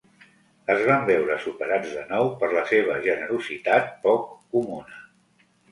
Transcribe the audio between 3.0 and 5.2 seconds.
generositat poc comuna.